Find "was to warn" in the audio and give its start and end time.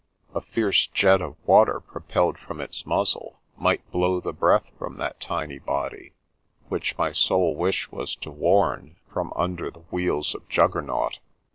7.91-8.95